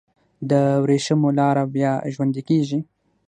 [0.49, 0.51] د
[0.83, 2.79] وریښمو لاره بیا ژوندی کیږي؟